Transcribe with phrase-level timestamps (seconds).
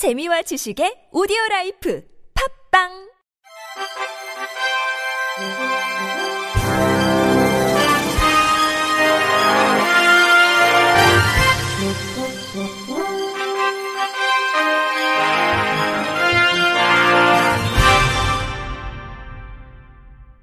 [0.00, 2.02] 재미와 지식의 오디오 라이프
[2.72, 2.88] 팝빵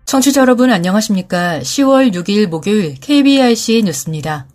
[0.05, 1.61] 청취자 여러분 안녕하십니까?
[1.61, 4.45] 10월 6일 목요일 KBIC 뉴스입니다.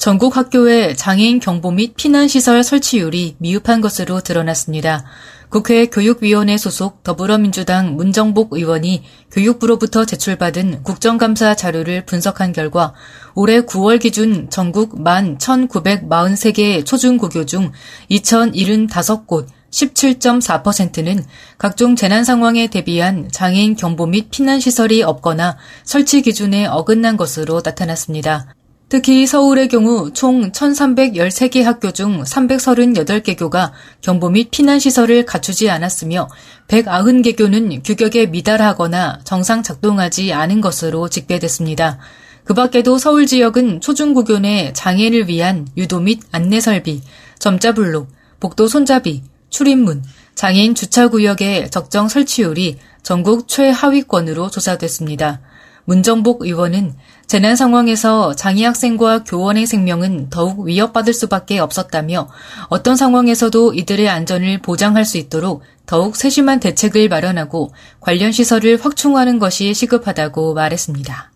[0.00, 5.04] 전국 학교의 장애인 경보 및 피난시설 설치율이 미흡한 것으로 드러났습니다.
[5.50, 12.94] 국회 교육위원회 소속 더불어민주당 문정복 의원이 교육부로부터 제출받은 국정감사 자료를 분석한 결과
[13.34, 17.70] 올해 9월 기준 전국 11,943개 초중고교 중
[18.10, 21.26] 2,075곳 17.4%는
[21.58, 28.54] 각종 재난 상황에 대비한 장애인 경보 및 피난 시설이 없거나 설치 기준에 어긋난 것으로 나타났습니다.
[28.90, 36.28] 특히 서울의 경우 총 1,313개 학교 중 338개 교가 경보 및 피난 시설을 갖추지 않았으며
[36.66, 42.00] 190개 교는 규격에 미달하거나 정상 작동하지 않은 것으로 집계됐습니다.
[42.42, 47.00] 그 밖에도 서울 지역은 초중고교 내 장애를 위한 유도 및 안내 설비,
[47.38, 48.08] 점자블록,
[48.40, 50.02] 복도 손잡이, 출입문,
[50.34, 55.42] 장애인 주차구역의 적정 설치율이 전국 최하위권으로 조사됐습니다.
[55.90, 56.94] 문정복 의원은
[57.26, 62.28] 재난 상황에서 장애 학생과 교원의 생명은 더욱 위협받을 수밖에 없었다며
[62.68, 69.74] 어떤 상황에서도 이들의 안전을 보장할 수 있도록 더욱 세심한 대책을 마련하고 관련 시설을 확충하는 것이
[69.74, 71.32] 시급하다고 말했습니다.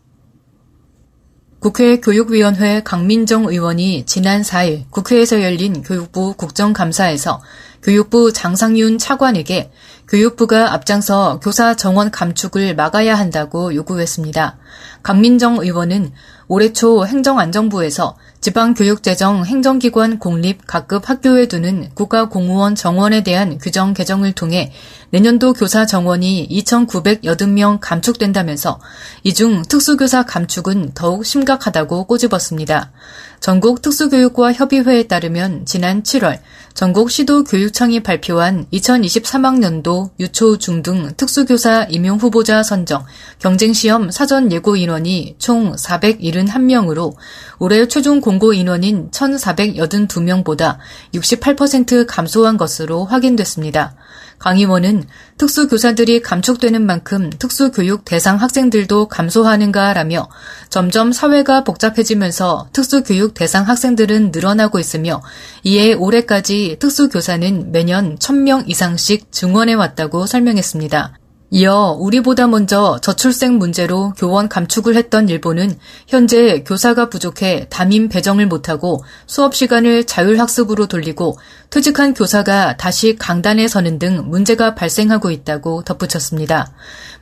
[1.58, 7.40] 국회 교육위원회 강민정 의원이 지난 4일 국회에서 열린 교육부 국정감사에서
[7.84, 9.70] 교육부 장상윤 차관에게
[10.08, 14.58] 교육부가 앞장서 교사 정원 감축을 막아야 한다고 요구했습니다.
[15.02, 16.12] 강민정 의원은
[16.46, 24.70] 올해 초 행정안전부에서 지방교육재정 행정기관 공립 각급 학교에 두는 국가공무원 정원에 대한 규정 개정을 통해
[25.08, 28.80] 내년도 교사 정원이 2,980명 감축된다면서
[29.22, 32.92] 이 중 특수교사 감축은 더욱 심각하다고 꼬집었습니다.
[33.40, 36.38] 전국 특수교육과 협의회에 따르면 지난 7월
[36.72, 43.04] 전국 시도교육청이 발표한 2023학년도 유초 중등 특수교사 임용 후보자 선정
[43.38, 47.14] 경쟁시험 사전 예고 인원이 총 471명으로
[47.58, 50.78] 올해 최종 공고 인원인 1,482명보다
[51.14, 53.94] 68% 감소한 것으로 확인됐습니다.
[54.38, 55.04] 강 의원은
[55.38, 60.28] 특수교사들이 감축되는 만큼 특수교육 대상 학생들도 감소하는가라며
[60.70, 65.22] 점점 사회가 복잡해지면서 특수교육 대상 학생들은 늘어나고 있으며
[65.62, 71.23] 이에 올해까지 특수교사는 매년 1000명 이상씩 증원해 왔다고 설명했습니다.
[71.56, 75.78] 이어 우리보다 먼저 저출생 문제로 교원 감축을 했던 일본은
[76.08, 81.38] 현재 교사가 부족해 담임 배정을 못하고 수업 시간을 자율학습으로 돌리고
[81.70, 86.72] 퇴직한 교사가 다시 강단에 서는 등 문제가 발생하고 있다고 덧붙였습니다.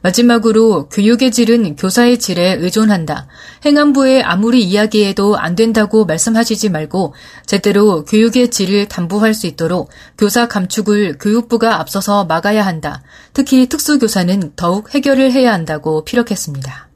[0.03, 3.29] 마지막으로 교육의 질은 교사의 질에 의존한다.
[3.65, 7.15] 행안부에 아무리 이야기해도 안 된다고 말씀하시지 말고
[7.47, 13.03] 제대로 교육의 질을 담보할 수 있도록 교사 감축을 교육부가 앞서서 막아야 한다.
[13.33, 16.89] 특히 특수교사는 더욱 해결을 해야 한다고 피력했습니다.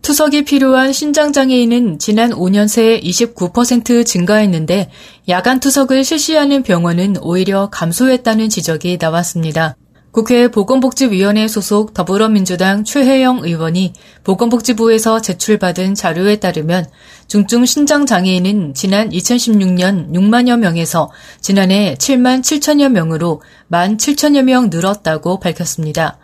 [0.00, 4.90] 투석이 필요한 신장장애인은 지난 5년 새 29% 증가했는데
[5.28, 9.76] 야간 투석을 실시하는 병원은 오히려 감소했다는 지적이 나왔습니다.
[10.10, 13.92] 국회 보건복지위원회 소속 더불어민주당 최혜영 의원이
[14.24, 16.86] 보건복지부에서 제출받은 자료에 따르면
[17.26, 21.10] 중증 신장장애인은 지난 2016년 6만여 명에서
[21.42, 26.18] 지난해 7만 7천여 명으로 1만 7천여 명 늘었다고 밝혔습니다.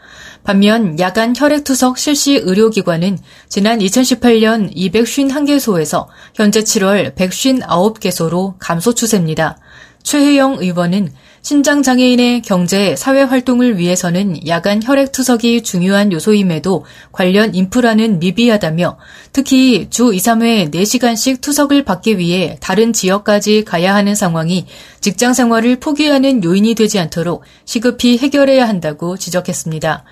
[0.45, 3.19] 반면 야간 혈액투석 실시 의료기관은
[3.49, 9.59] 지난 2018년 251개소에서 현재 7월 159개소로 감소 추세입니다.
[10.03, 11.13] 최혜영 의원은
[11.47, 18.97] 신장 장애인의 경제, 사회 활동을 위해서는 야간 혈액 투석이 중요한 요소임에도 관련 인프라는 미비하다며
[19.31, 24.65] 특히 주 2, 3회 4시간씩 투석을 받기 위해 다른 지역까지 가야 하는 상황이
[25.01, 30.03] 직장 생활을 포기하는 요인이 되지 않도록 시급히 해결해야 한다고 지적했습니다.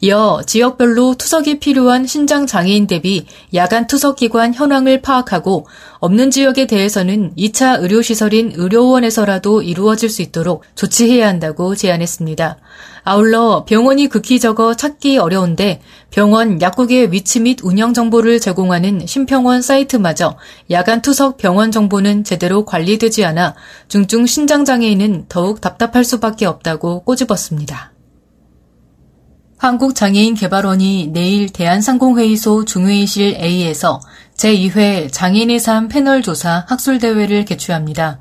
[0.00, 5.66] 이어 지역별로 투석이 필요한 신장 장애인 대비 야간 투석 기관 현황을 파악하고
[6.00, 12.58] 없는 지역에 대해서는 2차 의료시설인 의료원에서라도 이루어질 수 있도록 조치해야 한다고 제안했습니다.
[13.04, 20.36] 아울러 병원이 극히 적어 찾기 어려운데 병원 약국의 위치 및 운영 정보를 제공하는 심평원 사이트마저
[20.70, 23.54] 야간 투석 병원 정보는 제대로 관리되지 않아
[23.88, 27.95] 중증 신장장애인은 더욱 답답할 수밖에 없다고 꼬집었습니다.
[29.58, 34.00] 한국장애인개발원이 내일 대한상공회의소 중회의실 A에서
[34.36, 38.18] 제2회 장애인의 삶 패널 조사 학술대회를 개최합니다.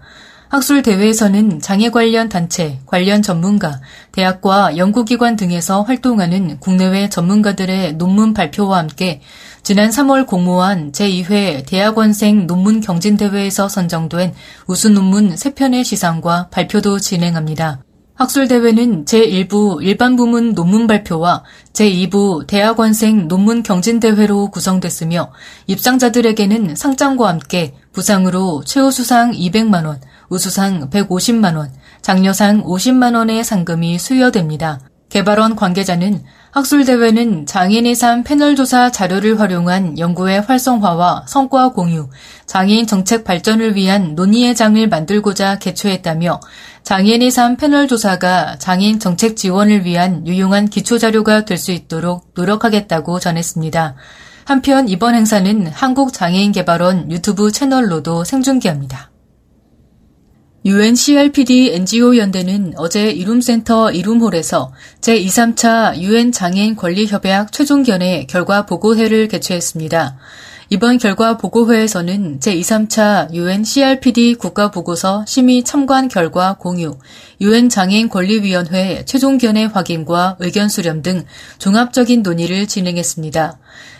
[0.47, 9.21] 학술대회에서는 장애 관련 단체, 관련 전문가, 대학과 연구기관 등에서 활동하는 국내외 전문가들의 논문 발표와 함께
[9.63, 14.33] 지난 3월 공모한 제2회 대학원생 논문 경진대회에서 선정된
[14.67, 17.81] 우수 논문 3편의 시상과 발표도 진행합니다.
[18.15, 25.33] 학술대회는 제1부 일반 부문 논문 발표와 제2부 대학원생 논문 경진대회로 구성됐으며
[25.67, 31.71] 입상자들에게는 상장과 함께 부상으로 최우수상 200만원, 우수상 150만원,
[32.01, 34.79] 장려상 50만원의 상금이 수여됩니다.
[35.09, 36.23] 개발원 관계자는
[36.55, 42.07] 학술대회는 장애인의 삶 패널조사 자료를 활용한 연구의 활성화와 성과 공유,
[42.45, 46.39] 장애인 정책 발전을 위한 논의의 장을 만들고자 개최했다며
[46.83, 53.95] 장애인의 삶 패널조사가 장애인 정책 지원을 위한 유용한 기초자료가 될 수 있도록 노력하겠다고 전했습니다.
[54.45, 59.09] 한편 이번 행사는 한국장애인개발원 유튜브 채널로도 생중계합니다.
[60.65, 70.17] UNCRPD NGO 연대는 어제 이룸센터 이룸홀에서 제2, 3차 UN 장애인 권리협약 최종견의 결과 보고회를 개최했습니다.
[70.71, 76.97] 이번 결과 보고회에서는 제2, 3차 UN CRPD 국가보고서 심의 참관 결과 공유,
[77.41, 81.25] UN 장애인 권리위원회 최종견의 확인과 의견 수렴 등
[81.59, 83.59] 종합적인 논의를 진행했습니다.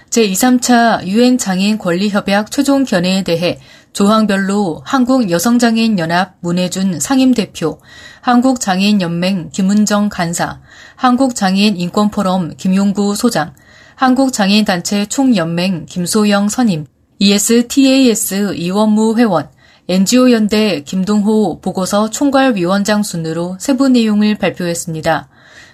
[0.10, 3.60] 제2, 3차 UN 장애인 권리협약 최종 견해에 대해
[3.96, 7.80] 조항별로 한국여성장애인연합 문혜준 상임대표,
[8.20, 10.60] 한국장애인연맹 김은정 간사,
[10.98, 13.54] 한국장애인인권포럼 김용구 소장,
[13.96, 16.86] 한국장애인단체 총연맹 김소영 선임,
[17.20, 19.48] ESTAS 이원무 회원,
[19.88, 25.30] NGO연대 김동호 보고서 총괄위원장 순으로 세부 내용을 발표했습니다.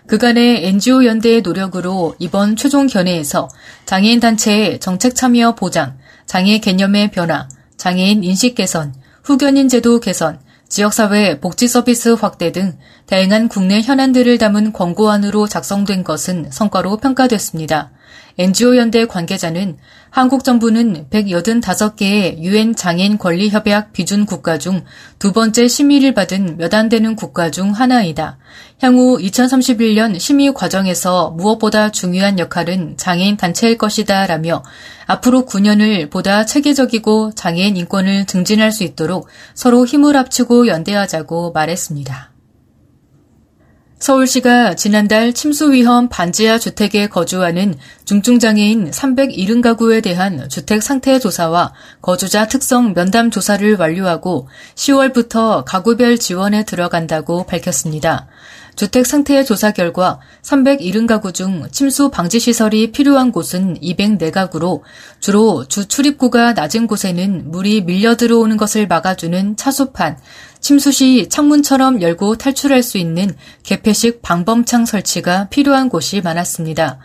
[0.06, 3.50] 그간의 NGO 연대의 노력으로 이번 최종 견해에서
[3.86, 5.98] 장애인 단체의 정책 참여 보장,
[6.28, 7.48] 장애 개념의 변화,
[7.82, 8.94] 장애인 인식 개선,
[9.24, 10.40] 후견인 제도 개선,
[10.70, 17.90] 지역사회 복지 서비스 확대 등 다양한 국내 현안들을 담은 권고안으로 작성된 것은 성과로 평가됐습니다.
[18.38, 19.78] NGO 연대 관계자는
[20.10, 24.84] 한국 정부는 185개의 유엔 장애인 권리 협약 비준 국가 중
[25.20, 28.38] 두 번째 심의를 받은 몇 안 되는 국가 중 하나이다.
[28.82, 34.64] 향후 2031년 심의 과정에서 무엇보다 중요한 역할은 장애인 단체일 것이다 라며
[35.06, 42.31] 앞으로 9년을 보다 체계적이고 장애인 인권을 증진할 수 있도록 서로 힘을 합치고 연대하자고 말했습니다.
[44.02, 47.76] 서울시가 지난달 침수 위험 반지하 주택에 거주하는
[48.06, 51.72] 중증장애인 370가구에 대한 주택 상태 조사와
[52.02, 58.26] 거주자 특성 면담 조사를 완료하고 10월부터 가구별 지원에 들어간다고 밝혔습니다.
[58.76, 64.82] 주택 상태 조사 결과 370가구 중 침수 방지 시설이 필요한 곳은 204가구로
[65.20, 70.18] 주로 주 출입구가 낮은 곳에는 물이 밀려 들어오는 것을 막아주는 차수판,
[70.60, 77.00] 침수 시 창문처럼 열고 탈출할 수 있는 개폐식 방범창 설치가 필요한 곳이 많았습니다.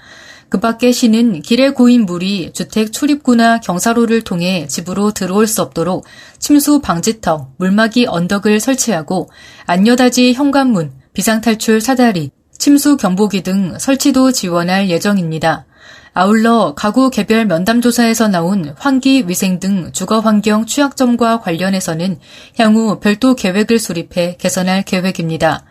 [0.48, 6.04] 그 밖에 시는 길에 고인 물이 주택 출입구나 경사로를 통해 집으로 들어올 수 없도록
[6.38, 9.28] 침수 방지턱, 물막이 언덕을 설치하고
[9.66, 15.64] 안여다지 현관문, 비상탈출 사다리, 침수 경보기 등 설치도 지원할 예정입니다.
[16.12, 22.18] 아울러 가구 개별 면담 조사에서 나온 환기, 위생 등 주거 환경 취약점과 관련해서는
[22.58, 25.64] 향후 별도 계획을 수립해 개선할 계획입니다.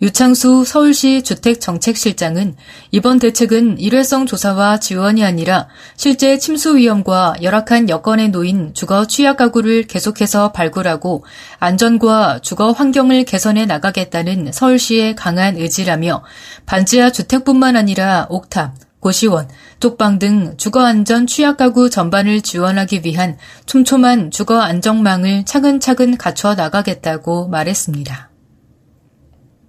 [0.00, 2.54] 유창수 서울시 주택정책실장은
[2.92, 9.88] 이번 대책은 일회성 조사와 지원이 아니라 실제 침수 위험과 열악한 여건에 놓인 주거 취약 가구를
[9.88, 11.24] 계속해서 발굴하고
[11.58, 16.22] 안전과 주거 환경을 개선해 나가겠다는 서울시의 강한 의지라며
[16.64, 19.48] 반지하 주택뿐만 아니라 옥탑, 고시원,
[19.80, 23.36] 쪽방 등 주거안전 취약가구 전반을 지원하기 위한
[23.66, 28.27] 촘촘한 주거안정망을 차근차근 갖춰 나가겠다고 말했습니다.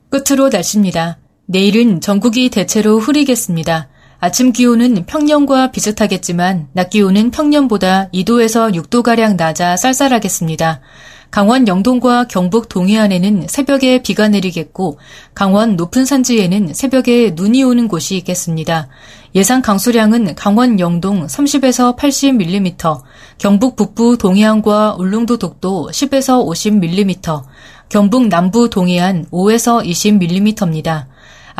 [0.09, 1.19] 끝으로 날씨입니다.
[1.45, 3.89] 내일은 전국이 대체로 흐리겠습니다.
[4.19, 10.81] 아침 기온은 평년과 비슷하겠지만 낮 기온은 평년보다 2도에서 6도가량 낮아 쌀쌀하겠습니다.
[11.31, 14.97] 강원 영동과 경북 동해안에는 새벽에 비가 내리겠고
[15.35, 18.87] 강원 높은 산지에는 새벽에 눈이 오는 곳이 있겠습니다.
[19.35, 23.01] 예상 강수량은 강원 영동 30에서 80mm,
[23.37, 27.43] 경북 북부 동해안과 울릉도 독도 10에서 50mm,
[27.89, 31.05] 경북 남부 동해안 5에서 20mm입니다.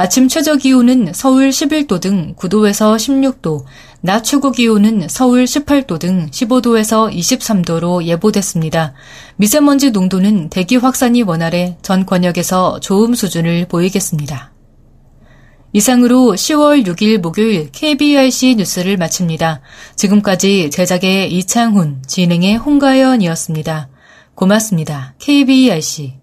[0.01, 3.65] 아침 최저 기온은 서울 11도 등 9도에서 16도,
[3.99, 8.93] 낮 최고 기온은 서울 18도 등 15도에서 23도로 예보됐습니다.
[9.35, 14.53] 미세먼지 농도는 대기 확산이 원활해 전 권역에서 좋음 수준을 보이겠습니다.
[15.73, 19.59] 이상으로 10월 6일 목요일 KBRC 뉴스를 마칩니다.
[19.97, 23.89] 지금까지 제작의 이창훈, 진행의 홍가연이었습니다.
[24.33, 25.15] 고맙습니다.
[25.19, 26.19] KBRC.